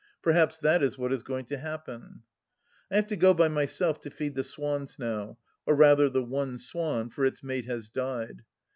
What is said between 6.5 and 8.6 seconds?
swan, for its mate has died.